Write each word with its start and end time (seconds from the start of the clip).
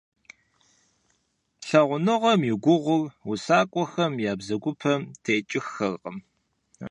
Лъагъуныгъэм 1.67 2.41
и 2.51 2.53
гугъур 2.63 3.03
усакӀуэхэм 3.31 4.13
я 4.29 4.33
бзэгупэм 4.39 5.01
текӀыххэркъым. 5.23 6.17